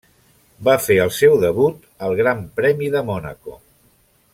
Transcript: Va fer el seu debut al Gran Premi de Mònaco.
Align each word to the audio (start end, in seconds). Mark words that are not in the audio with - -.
Va 0.67 0.73
fer 0.85 0.97
el 1.03 1.11
seu 1.17 1.37
debut 1.43 1.85
al 2.07 2.17
Gran 2.23 2.43
Premi 2.61 2.91
de 2.97 3.05
Mònaco. 3.11 3.59